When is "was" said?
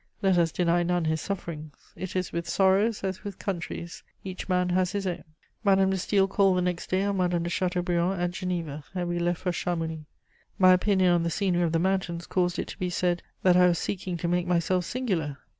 13.67-13.77